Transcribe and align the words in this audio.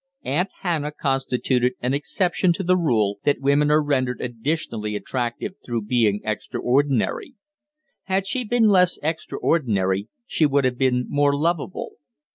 Aunt 0.23 0.49
Hannah 0.61 0.91
constituted 0.91 1.73
an 1.79 1.93
exception 1.93 2.53
to 2.53 2.63
the 2.63 2.75
rule 2.75 3.19
that 3.23 3.39
women 3.39 3.69
are 3.69 3.83
rendered 3.83 4.19
additionally 4.19 4.95
attractive 4.95 5.51
through 5.63 5.83
being 5.83 6.21
extraordinary. 6.23 7.35
Had 8.05 8.25
she 8.25 8.43
been 8.43 8.67
less 8.67 8.97
extraordinary 9.03 10.07
she 10.25 10.47
would 10.47 10.65
have 10.65 10.79
been 10.79 11.05
more 11.07 11.37
lovable. 11.37 11.97